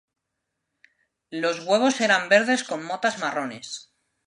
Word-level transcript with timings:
Los 1.29 1.63
huevos 1.63 2.01
eran 2.01 2.27
verdes 2.27 2.63
con 2.63 2.83
motas 2.83 3.19
marrones. 3.19 3.91